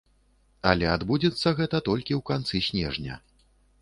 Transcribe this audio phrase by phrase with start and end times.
[0.69, 3.23] Але адбудзецца гэта толькі ў канцы снежня.